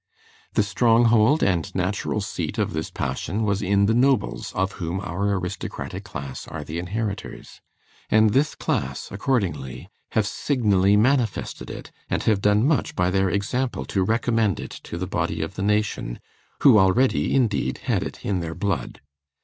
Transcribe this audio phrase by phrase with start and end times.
[0.53, 5.31] The stronghold and natural seat of this passion was in the nobles of whom our
[5.37, 7.61] aristocratic class are the inheritors;
[8.09, 13.85] and this class, accordingly, have signally manifested it, and have done much by their example
[13.85, 16.19] to recommend it to the body of the nation,
[16.61, 19.01] who already, indeed, had it in their blood.